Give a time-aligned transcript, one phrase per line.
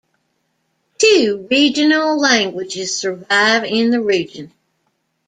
[0.97, 4.51] Two regional languages survive in the region.